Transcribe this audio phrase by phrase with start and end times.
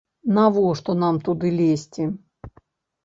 [0.37, 2.11] Навошта нам туды лезці?